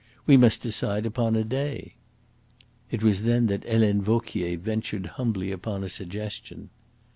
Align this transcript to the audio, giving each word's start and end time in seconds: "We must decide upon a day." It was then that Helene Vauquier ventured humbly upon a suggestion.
"We 0.25 0.35
must 0.35 0.63
decide 0.63 1.05
upon 1.05 1.35
a 1.35 1.43
day." 1.43 1.93
It 2.89 3.03
was 3.03 3.21
then 3.21 3.45
that 3.45 3.63
Helene 3.65 4.01
Vauquier 4.01 4.57
ventured 4.57 5.05
humbly 5.05 5.51
upon 5.51 5.83
a 5.83 5.89
suggestion. 5.89 6.71